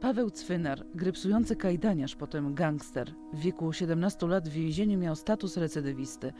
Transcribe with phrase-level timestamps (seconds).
[0.00, 3.14] Paweł Cwynar, grypsujący kajdaniarz, potem gangster.
[3.32, 6.32] W wieku 17 lat w więzieniu miał status recydywisty.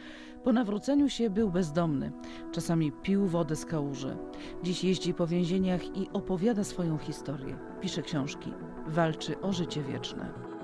[0.45, 2.13] Po nawróceniu się był bezdomny.
[2.53, 4.17] Czasami pił wodę z kałuży.
[4.63, 7.59] Dziś jeździ po więzieniach i opowiada swoją historię.
[7.81, 8.53] Pisze książki.
[8.87, 10.56] Walczy o życie wieczne.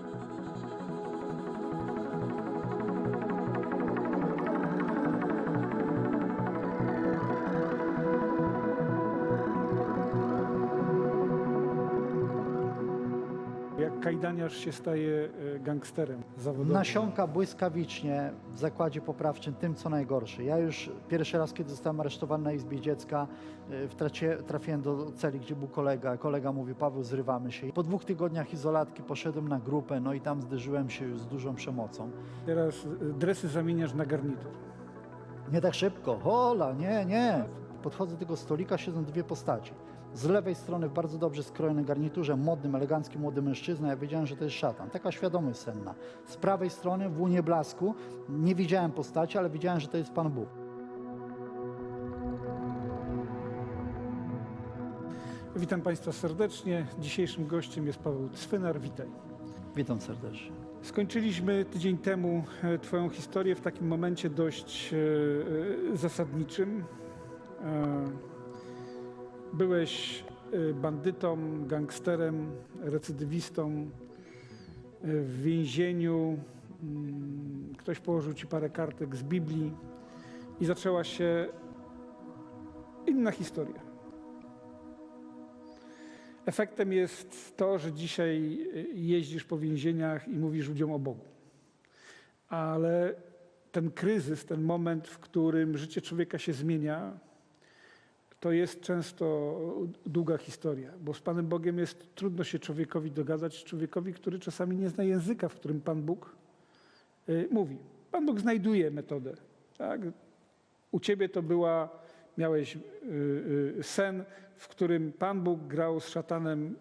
[14.22, 16.72] Jak kajdaniarz się staje e, gangsterem zawodowym?
[16.72, 20.44] Nasiąka błyskawicznie w zakładzie poprawczym tym, co najgorsze.
[20.44, 23.27] Ja już pierwszy raz, kiedy zostałem aresztowany na Izbie Dziecka,
[23.68, 26.16] w tracie, trafiłem do celi, gdzie był kolega.
[26.16, 27.72] Kolega mówi, Paweł, zrywamy się.
[27.72, 31.54] Po dwóch tygodniach izolatki poszedłem na grupę, no i tam zderzyłem się już z dużą
[31.54, 32.11] przemocą.
[32.47, 34.50] Teraz e, dresy zamieniasz na garnitur.
[35.52, 37.44] Nie tak szybko, hola, nie, nie.
[37.83, 39.72] Podchodzę do tego stolika, siedzą dwie postaci.
[40.14, 43.89] Z lewej strony w bardzo dobrze skrojonym garniturze, modnym, elegancki młody mężczyzna.
[43.89, 44.91] Ja wiedziałem, że to jest szatan.
[44.91, 45.94] Taka świadomość senna.
[46.27, 47.94] Z prawej strony w łunie blasku
[48.28, 50.48] nie widziałem postaci, ale widziałem, że to jest Pan Bóg.
[55.56, 56.86] Witam Państwa serdecznie.
[56.98, 58.80] Dzisiejszym gościem jest Paweł Cwynar.
[58.80, 59.06] Witaj.
[59.77, 60.52] Witam serdecznie.
[60.83, 64.96] Skończyliśmy tydzień temu e, Twoją historię w takim momencie dość e,
[65.92, 66.84] e, zasadniczym.
[69.53, 72.50] Byłeś e, bandytą, gangsterem,
[72.81, 73.86] recydywistą e,
[75.03, 76.39] w więzieniu.
[76.83, 79.73] Mm, Ktoś położył Ci parę kartek z Biblii
[80.61, 81.47] i zaczęła się
[83.06, 83.80] inna historia.
[86.47, 91.25] Efektem jest to, że dzisiaj y, jeździsz po więzieniach i mówisz ludziom o Bogu.
[92.48, 93.14] Ale
[93.73, 97.19] ten kryzys, ten moment, w którym życie człowieka się zmienia,
[98.42, 99.56] to jest często
[100.06, 104.88] długa historia, bo z Panem Bogiem jest trudno się człowiekowi dogadać, człowiekowi, który czasami nie
[104.88, 106.36] zna języka, w którym Pan Bóg
[107.28, 107.78] y, mówi.
[108.10, 109.34] Pan Bóg znajduje metodę.
[109.78, 110.00] Tak?
[110.90, 111.89] U ciebie to była,
[112.39, 112.80] miałeś y,
[113.78, 114.24] y, sen,
[114.56, 116.77] w którym Pan Bóg grał z szatanem,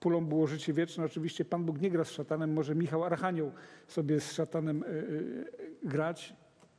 [0.00, 1.04] pulą było życie wieczne.
[1.04, 3.52] Oczywiście Pan Bóg nie gra z szatanem, może Michał Archanioł
[3.88, 4.84] sobie z szatanem
[5.82, 6.34] grać.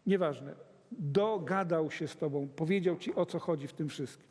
[0.05, 0.68] Nieważne.
[0.91, 4.29] Dogadał się z tobą, powiedział ci o co chodzi w tym wszystkim.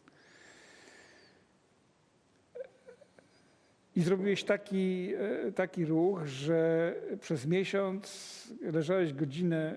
[3.97, 9.77] I zrobiłeś taki, e, taki ruch, że przez miesiąc leżałeś godzinę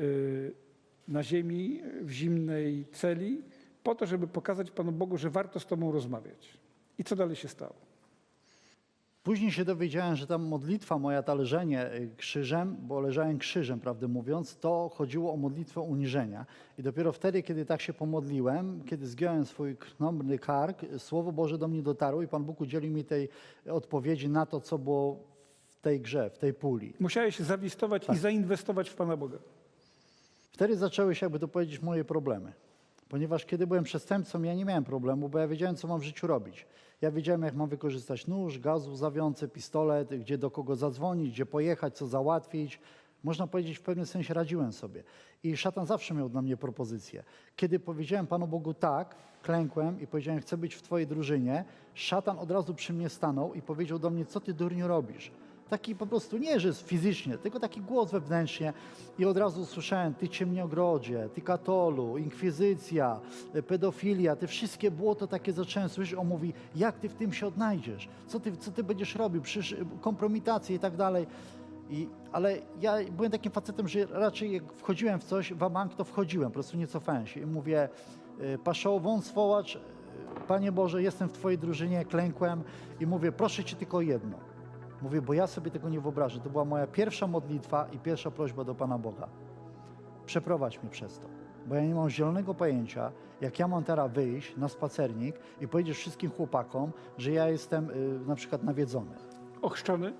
[0.00, 0.52] y,
[1.08, 3.42] na ziemi w zimnej celi,
[3.82, 6.58] po to, żeby pokazać Panu Bogu, że warto z Tobą rozmawiać.
[6.98, 7.93] I co dalej się stało?
[9.24, 14.08] Później się dowiedziałem, że ta modlitwa moja, ta leżenie y, krzyżem, bo leżałem krzyżem, prawdę
[14.08, 16.46] mówiąc, to chodziło o modlitwę uniżenia.
[16.78, 21.68] I dopiero wtedy, kiedy tak się pomodliłem, kiedy zgiąłem swój krnąbrny kark, Słowo Boże do
[21.68, 23.28] mnie dotarło i Pan Bóg udzielił mi tej
[23.70, 25.18] odpowiedzi na to, co było
[25.66, 26.94] w tej grze, w tej puli.
[27.00, 29.38] Musiałeś zawistować i zainwestować w Pana Boga.
[30.52, 32.52] Wtedy zaczęły się, jakby to powiedzieć, moje problemy.
[33.08, 36.26] Ponieważ kiedy byłem przestępcą, ja nie miałem problemu, bo ja wiedziałem, co mam w życiu
[36.26, 36.66] robić.
[37.04, 41.96] Ja wiedziałem, jak mam wykorzystać nóż, gaz łzawiący, pistolet, gdzie do kogo zadzwonić, gdzie pojechać,
[41.96, 42.80] co załatwić.
[43.24, 45.02] Można powiedzieć, w pewnym sensie radziłem sobie.
[45.42, 47.24] I szatan zawsze miał dla mnie propozycję.
[47.56, 52.50] Kiedy powiedziałem Panu Bogu tak, klękłem i powiedziałem, chcę być w Twojej drużynie, szatan od
[52.50, 55.32] razu przy mnie stanął i powiedział do mnie, co Ty durniu robisz?
[55.70, 58.72] Taki po prostu, nie że fizycznie, tylko taki głos wewnętrznie.
[59.18, 63.20] I od razu usłyszałem, ty ciemniogrodzie, ty katolu, inkwizycja,
[63.54, 66.18] e, pedofilia, te wszystkie błoto takie zacząłem słyszeć.
[66.18, 68.08] On mówi, jak ty w tym się odnajdziesz?
[68.26, 69.42] Co ty, co ty będziesz robił?
[69.42, 71.26] Przecież e, kompromitacje i tak dalej.
[71.90, 76.04] I, ale ja byłem takim facetem, że raczej jak wchodziłem w coś, w bank, to
[76.04, 77.40] wchodziłem, po prostu nie cofałem się.
[77.40, 77.88] I mówię,
[78.40, 79.80] e, paszoł, wąs, wołacz, e,
[80.48, 82.62] Panie Boże, jestem w Twojej drużynie, klękłem
[83.00, 84.53] i mówię, proszę Cię tylko jedno.
[85.04, 86.40] Mówię, bo ja sobie tego nie wyobrażę.
[86.40, 89.28] To była moja pierwsza modlitwa i pierwsza prośba do Pana Boga.
[90.26, 91.28] Przeprowadź mnie przez to.
[91.66, 95.96] Bo ja nie mam zielonego pojęcia, jak ja mam teraz wyjść na spacernik i powiedzieć
[95.96, 99.10] wszystkim chłopakom, że ja jestem y, na przykład nawiedzony.
[99.62, 100.12] Ochrzczony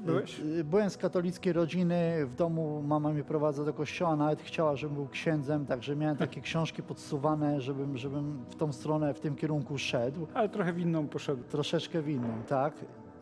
[0.00, 0.40] byłeś?
[0.40, 4.76] Y, y, Byłem z katolickiej rodziny, w domu mama mnie prowadza do kościoła, nawet chciała,
[4.76, 9.36] żebym był księdzem, także miałem takie książki podsuwane, żebym, żebym w tą stronę, w tym
[9.36, 10.26] kierunku szedł.
[10.34, 11.42] Ale trochę w inną poszedł.
[11.42, 12.74] Troszeczkę w inną, tak?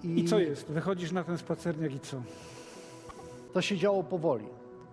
[0.04, 0.66] I co jest?
[0.66, 2.16] Wychodzisz na ten spacerniak i co?
[3.52, 4.46] To się działo powoli.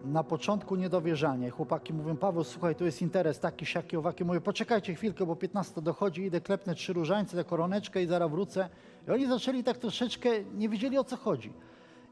[0.06, 1.50] Na początku niedowierzanie.
[1.50, 4.26] Chłopaki mówią, Paweł, słuchaj, tu jest interes taki, siaki, owaki.
[4.26, 8.70] Mówię, poczekajcie chwilkę, bo 15 dochodzi, idę klepnę trzy różańce, tę koroneczkę i zaraz wrócę.
[9.08, 11.54] I oni zaczęli tak troszeczkę, nie wiedzieli o co chodzi.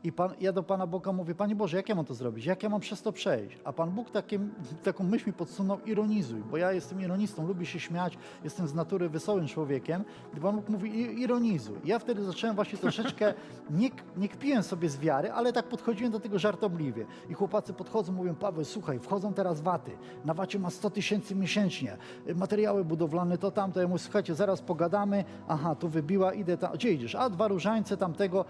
[0.03, 2.45] I pan, ja do Pana Boga mówię, Panie Boże, jak ja mam to zrobić?
[2.45, 3.57] Jak ja mam przez to przejść?
[3.63, 4.51] A Pan Bóg takim,
[4.83, 9.09] taką myśl mi podsunął, ironizuj, bo ja jestem ironistą, lubię się śmiać, jestem z natury
[9.09, 10.03] wesołym człowiekiem.
[10.37, 11.77] I Pan Bóg mówi, "I- ironizuj.
[11.85, 13.33] Ja wtedy zacząłem właśnie troszeczkę,
[13.79, 17.05] nie, nie kpiłem sobie z wiary, ale tak podchodziłem do tego żartobliwie.
[17.29, 19.91] I chłopacy podchodzą, mówią, Paweł, słuchaj, wchodzą teraz waty.
[20.25, 21.97] Na wacie ma 100 tysięcy miesięcznie.
[22.35, 23.81] Materiały budowlane, to tamto.
[23.81, 25.23] Ja mówię, słuchajcie, zaraz pogadamy.
[25.47, 26.73] Aha, tu wybiła, idę tam.
[26.73, 27.15] Gdzie idziesz?
[27.15, 28.45] A, dwa różańce tamtego.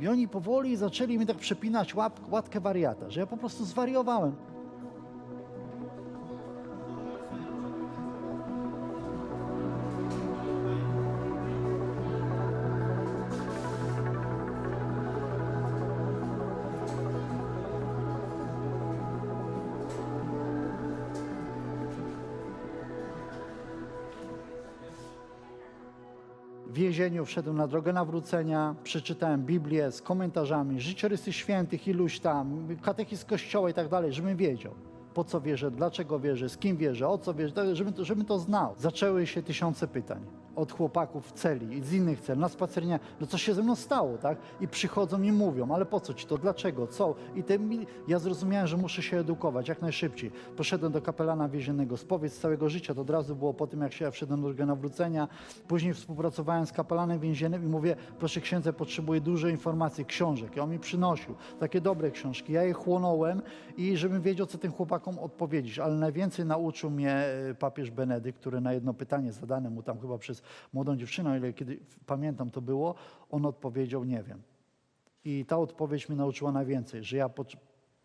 [0.00, 4.32] I oni powoli zaczęli mi tak przepinać łap, łatkę wariata, że ja po prostu zwariowałem.
[26.76, 33.70] Więzieniu wszedłem na drogę nawrócenia, przeczytałem Biblię z komentarzami, życiorysy świętych, iluś tam, katechizm kościoła
[33.70, 34.74] i tak dalej, żebym wiedział,
[35.14, 38.38] po co wierzę, dlaczego wierzę, z kim wierzę, o co wierzę, tak, żebym żebym to
[38.38, 38.74] znał.
[38.78, 43.38] Zaczęły się tysiące pytań od chłopaków w celi z innych cel, na spacernie, no co
[43.38, 44.38] się ze mną stało, tak?
[44.60, 47.14] I przychodzą i mówią, ale po co ci to, dlaczego, co?
[47.34, 47.58] I te,
[48.08, 50.30] ja zrozumiałem, że muszę się edukować jak najszybciej.
[50.56, 54.04] Poszedłem do kapelana więziennego, spowiedź całego życia, to od razu było po tym, jak się
[54.04, 55.28] ja wszedłem do nawrócenia.
[55.68, 60.56] Później współpracowałem z kapelanem więziennym i mówię, proszę księdza, potrzebuję dużo informacji, książek.
[60.56, 62.52] I on mi przynosił takie dobre książki.
[62.52, 63.42] Ja je chłonąłem
[63.76, 65.78] i żebym wiedział, co tym chłopakom odpowiedzieć.
[65.78, 70.18] Ale najwięcej nauczył mnie e, papież Benedykt, który na jedno pytanie zadane mu tam chyba
[70.18, 72.94] przez młodą dziewczynę, o ile kiedy pamiętam to było,
[73.30, 74.42] on odpowiedział, nie wiem.
[75.24, 77.30] I ta odpowiedź mnie nauczyła najwięcej, że ja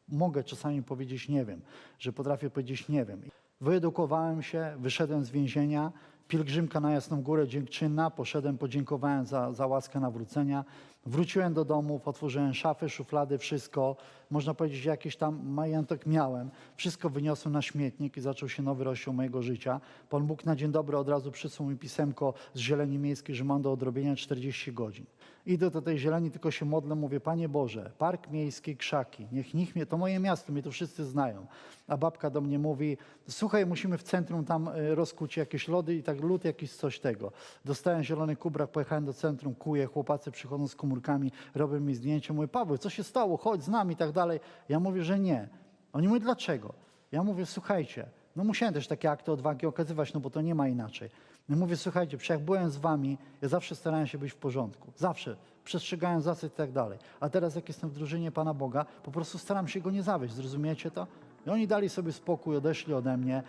[0.08, 1.62] mogę czasami powiedzieć nie wiem,
[2.00, 3.22] że potrafię powiedzieć nie wiem.
[3.62, 5.92] Wyedukowałem się, wyszedłem z więzienia,
[6.28, 10.66] pielgrzymka na Jasną Górę dziękczynna, poszedłem, podziękowałem za, za łaskę nawrócenia.
[11.06, 13.96] Wróciłem do domu, otworzyłem szafy, szuflady, wszystko.
[14.30, 16.50] Można powiedzieć, jakiś tam majątek miałem.
[16.76, 19.82] Wszystko wyniosłem na śmietnik i zaczął się nowy rozdział mojego życia.
[20.10, 23.62] Pan Bóg na dzień dobry od razu przysłał mi pisemko z Zieleni Miejskiej, że mam
[23.62, 25.06] do odrobienia 40 godzin.
[25.46, 29.76] Idę do tej zieleni, tylko się modlę, mówię, Panie Boże, park miejski, krzaki, niech, niech
[29.76, 31.46] mnie, to moje miasto, mnie to wszyscy znają.
[31.88, 32.98] A babka do mnie mówi,
[33.28, 37.32] słuchaj, musimy w centrum tam y, rozkuć jakieś lody i tak lód jakiś coś tego.
[37.66, 42.78] Dostałem zielony kubrak, pojechałem do centrum, kuję, chłopacy przychodzą z komórkami, robią mi zdjęcie, Paweł,
[42.78, 44.40] co się stało, chodź z nami i tak dalej.
[44.70, 45.50] Ja mówię, że nie.
[45.94, 46.74] Oni mówią, dlaczego?
[47.12, 48.06] Ja mówię, słuchajcie,
[48.36, 51.10] no musiałem też takie akty odwagi okazywać, no bo to nie ma inaczej.
[51.50, 54.92] Mówię, słuchajcie, przecież jak byłem z wami, ja zawsze starałem się być w porządku.
[54.96, 55.36] Zawsze.
[55.64, 57.00] Przestrzegałem zasad i tak dalej.
[57.20, 60.34] A teraz jak jestem w drużynie Pana Boga, po prostu staram się Go nie zawieść.
[60.34, 61.08] Zrozumiecie to?
[61.48, 63.44] I oni dali sobie spokój, odeszli ode mnie.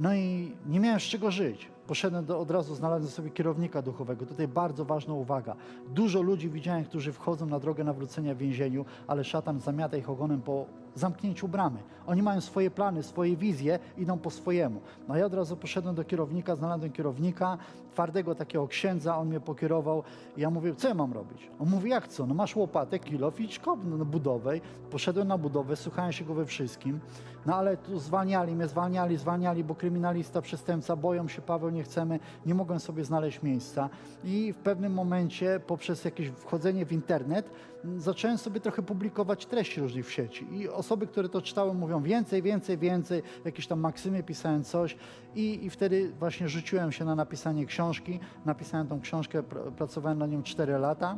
[0.00, 1.68] No i nie miałem z czego żyć.
[1.86, 4.26] Poszedłem do, od razu, znalazłem sobie kierownika duchowego.
[4.26, 5.56] Tutaj bardzo ważna uwaga.
[5.88, 10.42] Dużo ludzi widziałem, którzy wchodzą na drogę nawrócenia w więzieniu, ale szatan zamiata ich ogonem
[10.42, 10.66] po
[10.98, 11.78] zamknięciu bramy.
[12.06, 14.80] Oni mają swoje plany, swoje wizje, idą po swojemu.
[15.08, 17.58] No ja od razu poszedłem do kierownika, znalazłem kierownika,
[17.92, 20.02] twardego takiego księdza, on mnie pokierował.
[20.36, 21.50] Ja mówię, co ja mam robić?
[21.58, 22.26] On mówi, jak co?
[22.26, 24.60] No masz łopatę, kilof, idź kop na budowę.
[24.90, 27.00] Poszedłem na budowę, słuchałem się go we wszystkim.
[27.46, 32.20] No ale tu zwalniali mnie, zwalniali, zwalniali, bo kryminalista, przestępca, boją się, Paweł, nie chcemy,
[32.46, 33.88] nie mogłem sobie znaleźć miejsca.
[34.24, 37.50] I w pewnym momencie poprzez jakieś wchodzenie w internet
[37.96, 40.46] zacząłem sobie trochę publikować treści różnych w sieci.
[40.52, 44.96] I osoby, które to czytały, mówią więcej, więcej, więcej, jakieś tam maksymy pisałem coś.
[45.34, 48.20] I, I wtedy właśnie rzuciłem się na napisanie książki.
[48.44, 51.16] Napisałem tą książkę, pr- pracowałem na nią 4 lata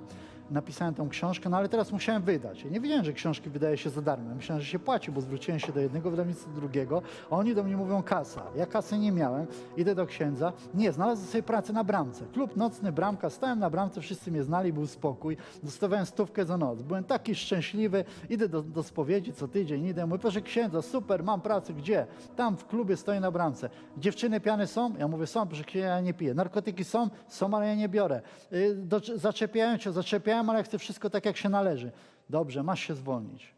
[0.51, 2.65] napisałem tą książkę, no ale teraz musiałem wydać.
[2.65, 4.35] Ja nie wiedziałem, że książki wydaje się za darmo.
[4.35, 7.63] Myślałem, że się płaci, bo zwróciłem się do jednego wydawnictwa, do drugiego, a oni do
[7.63, 8.43] mnie mówią kasa.
[8.57, 10.53] Ja kasy nie miałem, idę do księdza.
[10.75, 12.25] Nie, znalazłem sobie pracę na bramce.
[12.33, 15.37] Klub nocny, bramka, stałem na bramce, wszyscy mnie znali, był spokój.
[15.63, 16.83] Dostawałem stówkę za noc.
[16.83, 21.41] Byłem taki szczęśliwy, idę do, do spowiedzi co tydzień, idę, mówię, proszę księdza, super, mam
[21.41, 22.07] pracę, gdzie?
[22.37, 23.71] Tam w klubie stoję na bramce.
[23.97, 24.95] Dziewczyny piane są?
[24.99, 26.35] Ja mówię, są, proszę księdza, ja nie piję.
[26.35, 27.09] Narkotyki są?
[27.29, 28.21] Są, ale ja nie biorę.
[28.53, 31.93] Y, Do, zaczepiają cię, zaczepiają, ale ja chcę wszystko tak, jak się należy.
[32.31, 33.55] Dobrze, masz się zwolnić.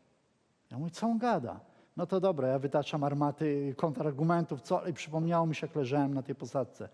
[0.70, 1.60] Ja mówię, co on gada?
[1.96, 4.87] No to dobra, ja wytaczam armaty kontrargumentów, co?
[4.87, 6.88] I przypomniało mi się, jak leżałem na tej posadce.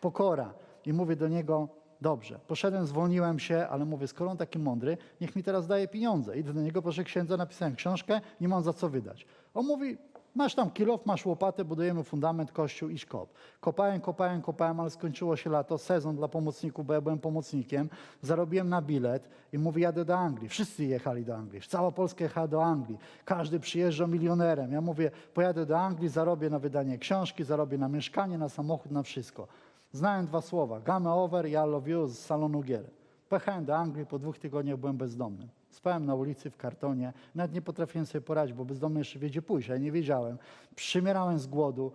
[0.00, 0.54] Pokora.
[0.86, 1.68] I mówię do niego,
[2.00, 6.38] dobrze, poszedłem, zwolniłem się, ale mówię, skoro on taki mądry, niech mi teraz daje pieniądze.
[6.38, 9.26] Idę do niego, proszę księdza, napisałem książkę, nie mam za co wydać.
[9.54, 9.98] On mówi,
[10.38, 13.32] masz tam kilof, masz łopatę, budujemy fundament, kościół, idź kop.
[13.60, 17.88] Kopałem, kopałem, kopałem, ale skończyło się lato, sezon dla pomocników, bo ja byłem pomocnikiem,
[18.22, 20.48] zarobiłem na bilet i mówię, jadę do Anglii.
[20.48, 22.98] Wszyscy jechali do Anglii, cała Polska jechała do Anglii.
[23.24, 24.72] Każdy przyjeżdżał milionerem.
[24.72, 29.02] Ja mówię, pojadę do Anglii, zarobię na wydanie książki, zarobię na mieszkanie, na samochód, na
[29.02, 29.46] wszystko.
[29.92, 32.90] Znałem dwa słowa, game over i I love you z salonu gier.
[33.28, 35.48] Pojechałem do Anglii, po dwóch tygodniach byłem bezdomnym.
[35.70, 39.68] Spałem na ulicy w kartonie, nawet nie potrafiłem sobie poradzić, bo bezdomny jeszcze wiedzie pójść,
[39.68, 40.38] ja nie wiedziałem.
[40.74, 41.92] Przymierałem z głodu.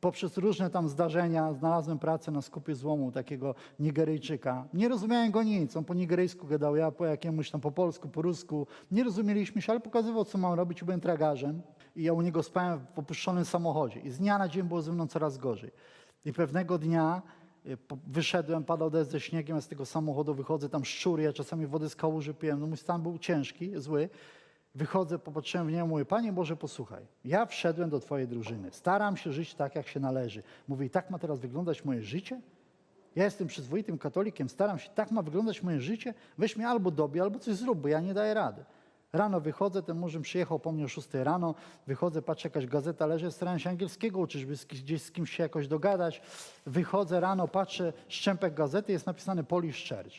[0.00, 4.68] Poprzez różne tam zdarzenia znalazłem pracę na skupie złomu takiego Nigeryjczyka.
[4.74, 8.22] Nie rozumiałem go nic, on po nigeryjsku gadał, ja po jakiemuś tam po polsku, po
[8.22, 8.66] rusku.
[8.90, 11.62] Nie rozumieliśmy się, ale pokazywał, co mam robić, byłem tragarzem.
[11.96, 14.00] I ja u niego spałem w opuszczonym samochodzie.
[14.00, 15.70] I z dnia na dzień było ze mną coraz gorzej.
[16.24, 17.22] I pewnego dnia
[18.06, 21.88] wyszedłem, padał deszcz ze śniegiem, ja z tego samochodu wychodzę, tam szczury, ja czasami wodę
[21.88, 24.08] z kałuży piłem, no mój stan był ciężki, zły.
[24.74, 29.32] Wychodzę, popatrzyłem w niego, mówię, Panie Boże, posłuchaj, ja wszedłem do Twojej drużyny, staram się
[29.32, 30.42] żyć tak, jak się należy.
[30.68, 32.40] Mówię, i tak ma teraz wyglądać moje życie?
[33.16, 36.14] Ja jestem przyzwoitym katolikiem, staram się, tak ma wyglądać moje życie?
[36.38, 38.64] Weź mnie albo dobie, albo coś zrób, bo ja nie daję rady.
[39.12, 41.54] Rano wychodzę, ten murzyn przyjechał po mnie o 6 rano,
[41.86, 45.68] wychodzę, patrzę, jakaś gazeta leży, starałem się angielskiego uczyć, z, gdzieś z kimś się jakoś
[45.68, 46.22] dogadać.
[46.66, 50.14] Wychodzę rano, patrzę, szczępek gazety, jest napisane Polish Church.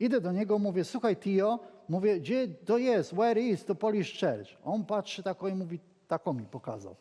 [0.00, 1.58] Idę do niego, mówię, słuchaj Tio,
[1.88, 4.48] mówię, gdzie to jest, where is to Polish Church?
[4.64, 6.96] On patrzy tako i mówi, taką mi pokazał.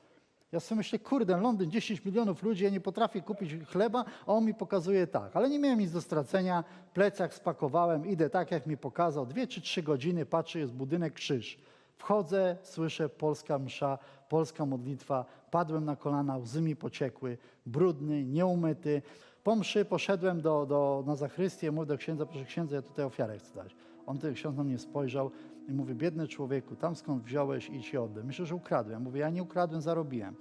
[0.51, 4.45] Ja sobie myślę, kurde, Londyn, 10 milionów ludzi, ja nie potrafię kupić chleba, a on
[4.45, 5.35] mi pokazuje tak.
[5.35, 6.63] Ale nie miałem nic do stracenia,
[6.93, 9.25] plecak spakowałem, idę tak, jak mi pokazał.
[9.25, 11.57] Dwie czy trzy godziny, patrzę, jest budynek, krzyż.
[11.97, 13.97] Wchodzę, słyszę polska msza,
[14.29, 19.01] polska modlitwa, padłem na kolana, łzy mi pociekły, brudny, nieumyty.
[19.43, 23.37] Po mszy poszedłem do, do, na zachrystię, mówię do księdza, proszę księdza, ja tutaj ofiarę
[23.37, 23.75] chcę dać.
[24.05, 25.31] On ten ksiądz na mnie spojrzał
[25.67, 28.23] i mówi, biedny człowieku, tam skąd wziąłeś, i oddaj.
[28.23, 28.93] Myślę, że ukradłem.
[28.93, 30.35] Ja mówię, ja nie ukradłem, zarobiłem.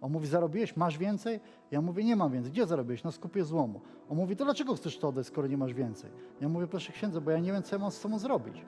[0.00, 1.40] On mówi, zarobiłeś, masz więcej?
[1.70, 2.52] Ja mówię, nie mam więcej.
[2.52, 3.04] Gdzie zarobiłeś?
[3.04, 3.80] Na skupie złomu.
[4.08, 6.10] On mówi, to dlaczego chcesz to oddać, skoro nie masz więcej?
[6.40, 8.64] Ja mówię, proszę księdza, bo ja nie wiem, co ja mam z sobą zrobić.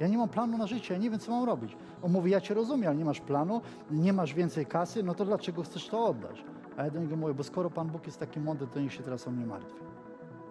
[0.00, 1.76] Ja nie mam planu na życie, ja nie wiem, co mam robić.
[2.02, 5.24] On mówi, ja cię rozumiem, ale nie masz planu, nie masz więcej kasy, no to
[5.24, 6.44] dlaczego chcesz to oddać?
[6.76, 9.02] A ja do niego mówię, bo skoro Pan Bóg jest taki mądry, to niech się
[9.02, 9.95] teraz o mnie martwi.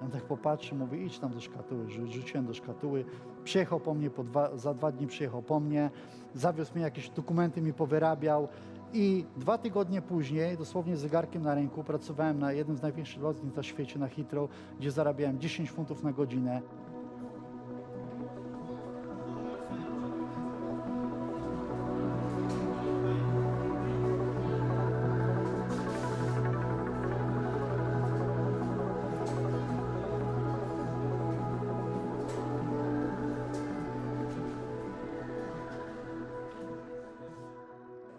[0.03, 1.85] On tak popatrzy, mówi, idź tam do szkatuły.
[1.85, 3.05] Rzu- Rzuciłem do szkatuły.
[3.43, 5.89] Przyjechał po mnie, po dwa, za dwa dni przyjechał po mnie,
[6.33, 8.47] zawiózł mi jakieś dokumenty, mi powyrabiał.
[8.93, 13.63] I dwa tygodnie później, dosłownie zegarkiem na ręku, pracowałem na jednym z największych lotnisk na
[13.63, 14.49] świecie, na Heathrow,
[14.79, 16.61] gdzie zarabiałem 10 funtów na godzinę.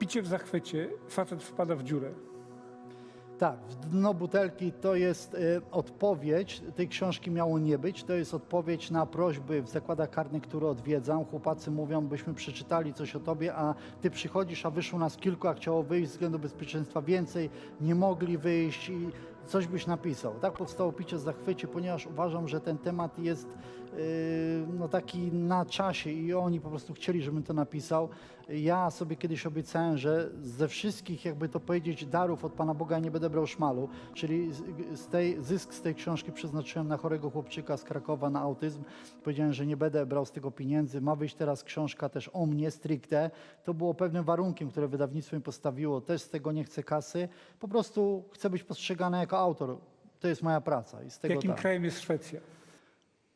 [0.07, 2.11] Picie w zachwycie, facet wpada w dziurę.
[3.39, 3.59] Tak,
[3.91, 9.07] dno butelki to jest y, odpowiedź, tej książki miało nie być, to jest odpowiedź na
[9.07, 11.25] prośby w zakładach karnych, które odwiedzam.
[11.25, 15.55] Chłopacy mówią, byśmy przeczytali coś o tobie, a ty przychodzisz, a wyszło nas kilku, a
[15.55, 19.11] chciało wyjść z względu bezpieczeństwa więcej, nie mogli wyjść i
[19.47, 20.35] coś byś napisał.
[20.41, 23.49] Tak powstało picie w zachwycie, ponieważ uważam, że ten temat jest
[23.99, 28.09] y, no, taki na czasie i oni po prostu chcieli, żebym to napisał.
[28.49, 33.11] Ja sobie kiedyś obiecałem, że ze wszystkich, jakby to powiedzieć, darów od Pana Boga nie
[33.11, 34.63] będę brał szmalu, czyli z,
[35.01, 38.83] z tej, zysk z tej książki przeznaczyłem na chorego chłopczyka z Krakowa na autyzm.
[39.25, 41.01] Powiedziałem, że nie będę brał z tego pieniędzy.
[41.01, 43.31] Ma wyjść teraz książka też o mnie stricte.
[43.65, 46.01] To było pewnym warunkiem, które wydawnictwo mi postawiło.
[46.01, 47.29] Też z tego nie chcę kasy.
[47.61, 49.77] Po prostu chcę być postrzegany jako autor.
[50.21, 51.03] To jest moja praca.
[51.03, 52.41] I z tego Jakim tak krajem jest Szwecja?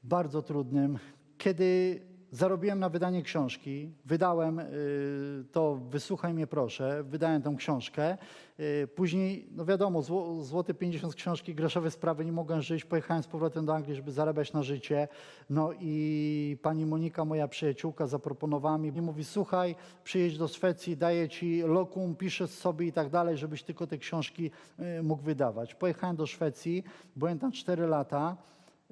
[0.03, 0.99] bardzo trudnym.
[1.39, 8.19] Kiedy zarobiłem na wydanie książki, wydałem y, to Wysłuchaj mnie proszę, wydałem tą książkę.
[8.61, 12.85] Y, Później, no wiadomo, zło, złoty 50 z książki, groszowe sprawy, nie mogłem żyć.
[12.85, 15.09] Pojechałem z powrotem do Anglii, żeby zarabiać na życie.
[15.51, 21.29] No i pani Monika, moja przyjaciółka, zaproponowała mi i mówi, słuchaj, przyjedź do Szwecji, daję
[21.29, 24.51] ci lokum, piszesz sobie i tak dalej, żebyś tylko te książki
[24.99, 25.75] y, mógł wydawać.
[25.75, 26.85] Pojechałem do Szwecji,
[27.17, 28.37] byłem tam 4 lata.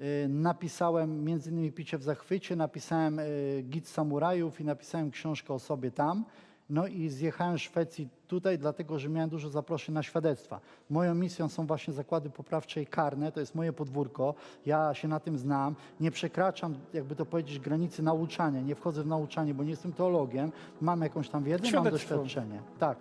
[0.01, 5.59] Y, Napisałem między innymi Picie w zachwycie, napisałem y, Git Samurajów i napisałem książkę o
[5.59, 6.25] sobie tam.
[6.69, 10.59] No i zjechałem z Szwecji tutaj, dlatego że miałem dużo zaproszeń na świadectwa.
[10.89, 14.33] Moją misją są właśnie zakłady poprawcze i karne, to jest moje podwórko.
[14.65, 15.75] Ja się na tym znam.
[15.99, 18.61] Nie przekraczam, jakby to powiedzieć, granicy nauczania.
[18.61, 20.51] Nie wchodzę w nauczanie, bo nie jestem teologiem.
[20.81, 22.15] Mam jakąś tam wiedzę, mam Świadectwo.
[22.15, 22.61] doświadczenie.
[22.79, 22.97] Tak,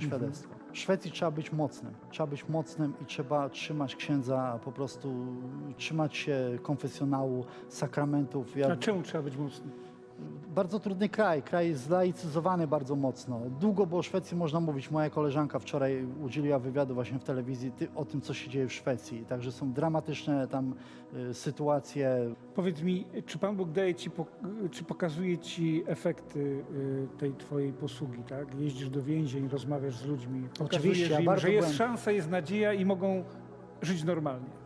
[0.00, 0.54] tylko świadectwo.
[0.72, 1.92] W Szwecji trzeba być mocnym.
[2.10, 5.26] Trzeba być mocnym i trzeba trzymać księdza, po prostu
[5.76, 8.56] trzymać się konfesjonału, sakramentów.
[8.56, 9.70] Ja, A czemu trzeba być mocny?
[10.48, 13.40] Bardzo trudny kraj, kraj zlaicyzowany bardzo mocno.
[13.60, 14.90] Długo, bo o Szwecji można mówić.
[14.90, 19.24] Moja koleżanka wczoraj udzieliła wywiadu właśnie w telewizji o tym, co się dzieje w Szwecji.
[19.28, 20.74] Także są dramatyczne tam
[21.30, 22.34] y, sytuacje.
[22.54, 24.10] Powiedz mi, czy Pan Bóg daje ci,
[24.70, 28.54] czy pokazuje ci efekty y, tej twojej posługi, tak?
[28.60, 32.72] Jeździsz do więzień, rozmawiasz z ludźmi, pokazujesz ja im, że jest byłem- szansa, jest nadzieja
[32.72, 33.24] i mogą
[33.82, 34.63] żyć normalnie.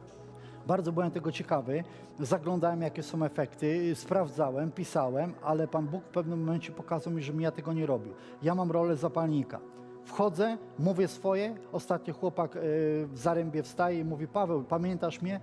[0.68, 1.84] Bardzo byłem tego ciekawy.
[2.18, 7.32] Zaglądałem, jakie są efekty, sprawdzałem, pisałem, ale Pan Bóg w pewnym momencie pokazał mi, że
[7.32, 8.14] ja tego nie robił.
[8.42, 9.60] Ja mam rolę zapalnika.
[10.04, 11.54] Wchodzę, mówię swoje.
[11.72, 12.60] Ostatnio chłopak y,
[13.12, 15.40] w zarębie wstaje i mówi: Paweł, pamiętasz mnie?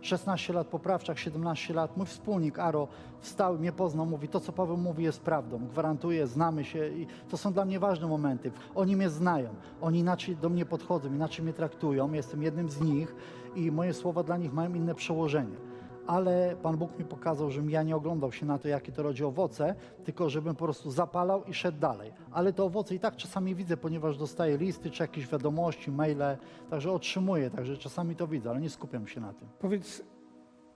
[0.00, 1.96] 16 lat po prawczach, 17 lat.
[1.96, 2.88] Mój wspólnik Aro
[3.20, 5.58] wstał, mnie poznał, mówi: To, co Paweł mówi, jest prawdą.
[5.66, 8.50] Gwarantuję, znamy się i to są dla mnie ważne momenty.
[8.74, 9.48] Oni mnie znają,
[9.80, 12.12] oni inaczej do mnie podchodzą, inaczej mnie traktują.
[12.12, 13.14] Jestem jednym z nich
[13.54, 15.67] i moje słowa dla nich mają inne przełożenie.
[16.08, 19.24] Ale Pan Bóg mi pokazał, żebym ja nie oglądał się na to, jakie to rodzi
[19.24, 19.74] owoce,
[20.04, 22.12] tylko żebym po prostu zapalał i szedł dalej.
[22.30, 26.36] Ale te owoce i tak czasami widzę, ponieważ dostaję listy czy jakieś wiadomości, maile,
[26.70, 29.48] także otrzymuję, także czasami to widzę, ale nie skupiam się na tym.
[29.58, 30.02] Powiedz,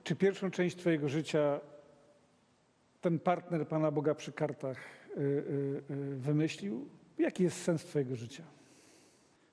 [0.05, 1.61] czy pierwszą część Twojego życia
[3.01, 4.79] ten partner Pana Boga przy kartach
[5.17, 6.89] y, y, y, wymyślił?
[7.19, 8.43] Jaki jest sens Twojego życia?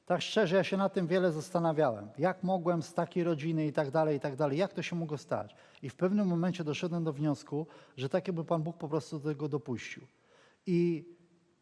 [0.09, 2.07] Tak szczerze, ja się nad tym wiele zastanawiałem.
[2.17, 5.17] Jak mogłem z takiej rodziny i tak dalej, i tak dalej, jak to się mogło
[5.17, 5.55] stać?
[5.81, 9.29] I w pewnym momencie doszedłem do wniosku, że tak jakby Pan Bóg po prostu do
[9.29, 10.03] tego dopuścił.
[10.65, 11.05] I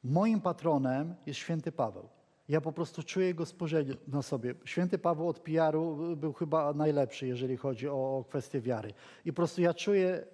[0.04, 2.10] moim patronem jest święty Paweł.
[2.50, 4.56] Ja po prostu czuję jego spojrzenie na sobie.
[4.66, 8.94] Święty Paweł od PR-u był chyba najlepszy, jeżeli chodzi o, o kwestię wiary.
[9.26, 10.26] I po prostu ja czuję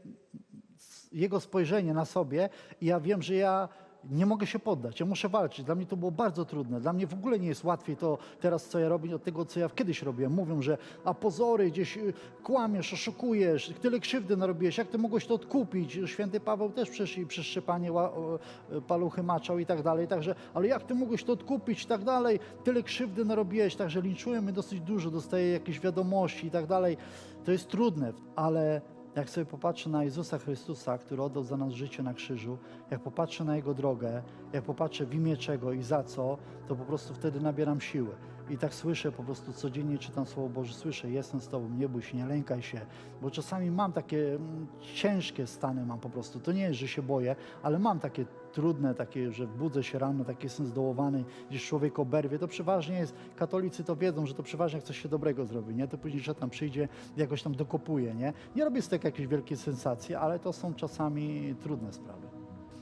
[1.12, 2.50] jego spojrzenie na sobie
[2.82, 3.70] i ja wiem, że ja
[4.12, 5.66] nie mogę się poddać, ja muszę walczyć.
[5.66, 6.82] Dla mnie to było bardzo trudne.
[6.82, 9.60] Dla mnie w ogóle nie jest łatwiej to teraz, co ja robię, od tego, co
[9.60, 10.34] ja kiedyś robiłem.
[10.34, 15.34] Mówią, że a pozory, gdzieś y, kłamiesz, oszukujesz, tyle krzywdy narobiłeś, jak ty mogłeś to
[15.34, 16.00] odkupić?
[16.06, 20.68] Święty Paweł też przecież i przez szczepanie y, paluchy maczał i tak dalej, także, ale
[20.68, 22.40] jak ty mogłeś to odkupić i tak dalej?
[22.64, 26.98] Tyle krzywdy narobiłeś, także linczują mnie dosyć dużo, dostaję jakieś wiadomości i tak dalej.
[27.46, 28.82] To jest trudne, ale
[29.16, 32.58] jak sobie popatrzę na Jezusa Chrystusa, który oddał za nas życie na krzyżu,
[32.92, 36.86] jak popatrzę na Jego drogę, jak popatrzę w imię czego i za co, to po
[36.86, 38.16] prostu wtedy nabieram siły.
[38.50, 42.02] I tak słyszę, po prostu codziennie czytam Słowo Boże, słyszę, jestem z Tobą, nie bój
[42.02, 42.82] się, nie lękaj się,
[43.22, 46.40] bo czasami mam takie mm, ciężkie stany, mam po prostu.
[46.40, 50.26] To nie jest, że się boję, ale mam takie trudne, takie, że budzę się rano,
[50.26, 52.40] taki jestem zdołowany, gdzieś człowiek oberwie.
[52.40, 55.88] To przeważnie jest, katolicy to wiedzą, że to przeważnie jak coś się dobrego zrobi, nie?
[55.88, 58.34] To później szatan przyjdzie, jakoś tam dokopuje, nie?
[58.56, 62.33] Nie robię z tego jakiejś wielkiej sensacji, ale to są czasami trudne sprawy.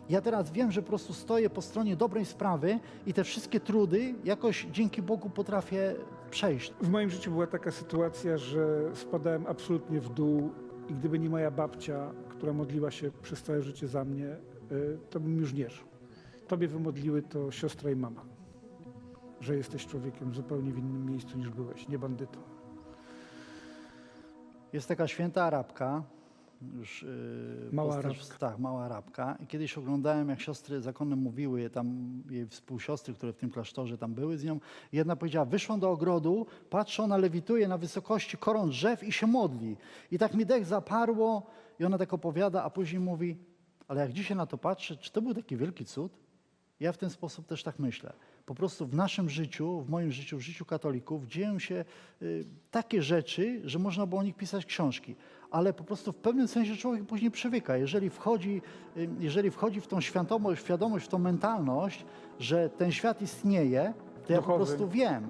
[0.09, 4.15] Ja teraz wiem, że po prostu stoję po stronie dobrej sprawy i te wszystkie trudy
[4.23, 5.95] jakoś dzięki Bogu potrafię
[6.31, 6.73] przejść.
[6.81, 10.51] W moim życiu była taka sytuacja, że spadałem absolutnie w dół
[10.89, 14.35] i gdyby nie moja babcia, która modliła się przez całe życie za mnie,
[14.71, 15.87] y, to bym już nie żył.
[16.47, 18.25] Tobie wymodliły to siostra i mama,
[19.39, 22.39] że jesteś człowiekiem zupełnie w innym miejscu niż byłeś, nie bandytą.
[24.73, 26.03] Jest taka święta Arabka,
[26.75, 28.37] już yy, Mała postać- Arabka.
[28.37, 29.37] Tak, mała Arabka.
[29.43, 34.13] I kiedyś oglądałem, jak siostry zakonne mówiły, tam jej współsiostry, które w tym klasztorze tam
[34.13, 34.59] były z nią.
[34.91, 39.77] Jedna powiedziała, wyszłam do ogrodu, patrzę, ona lewituje na wysokości koron drzew i się modli.
[40.11, 41.43] I tak mi dech zaparło
[41.79, 43.37] i ona tak opowiada, a później mówi,
[43.87, 46.11] ale jak dzisiaj na to patrzę, czy to był taki wielki cud?
[46.79, 48.13] Ja w ten sposób też tak myślę.
[48.45, 51.85] Po prostu w naszym życiu, w moim życiu, w życiu katolików dzieją się
[52.21, 55.15] y, takie rzeczy, że można było o nich pisać książki.
[55.51, 57.77] Ale po prostu w pewnym sensie człowiek później przywyka.
[57.77, 58.61] Jeżeli wchodzi,
[58.97, 62.05] y, jeżeli wchodzi w tą świadomość, świadomość, w tą mentalność,
[62.39, 63.93] że ten świat istnieje,
[64.27, 65.27] to ja po prostu wiem,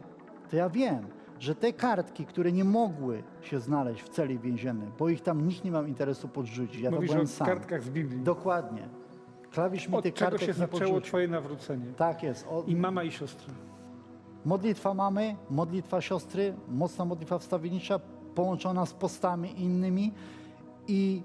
[0.49, 1.07] to ja wiem,
[1.39, 5.63] że te kartki, które nie mogły się znaleźć w celi więziennej, bo ich tam nikt
[5.63, 7.47] nie miał interesu podrzucić, ja Mówisz to byłem o sam.
[7.47, 8.21] kartkach z Biblii.
[8.21, 8.89] Dokładnie.
[9.51, 11.01] Klawisz mi Od tych czego się zaczęło podrzucił.
[11.01, 11.86] Twoje nawrócenie?
[11.97, 12.47] Tak jest.
[12.49, 13.53] O, I mama i siostra.
[14.45, 17.99] Modlitwa mamy, modlitwa siostry, mocna modlitwa wstawiennicza
[18.36, 20.13] połączona z postami innymi
[20.88, 21.24] i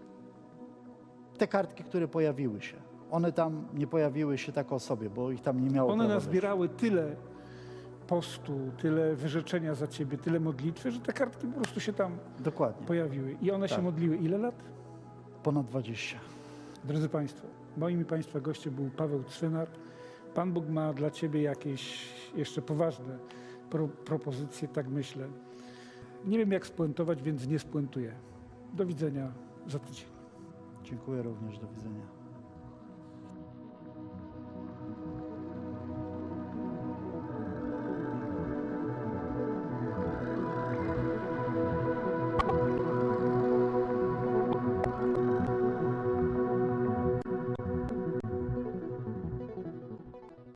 [1.38, 2.76] te kartki, które pojawiły się.
[3.10, 5.92] One tam nie pojawiły się tak o sobie, bo ich tam nie miało.
[5.92, 7.16] One nazbierały tyle
[8.06, 12.86] postu, tyle wyrzeczenia za Ciebie, tyle modlitwy, że te kartki po prostu się tam Dokładnie.
[12.86, 13.36] pojawiły.
[13.42, 13.84] I one się Tak.
[13.84, 14.54] modliły ile lat?
[15.42, 16.18] Ponad 20.
[16.84, 19.68] Drodzy Państwo, moim i Państwa gościem był Paweł Cwynar.
[20.34, 23.18] Pan Bóg ma dla Ciebie jakieś jeszcze poważne
[23.70, 25.26] pro, propozycje, tak myślę.
[26.26, 28.12] Nie wiem jak spuentować, więc nie spuentuję.
[28.74, 29.32] Do widzenia
[29.66, 30.06] za tydzień.
[30.82, 31.58] Dziękuję również.
[31.58, 32.06] Do widzenia.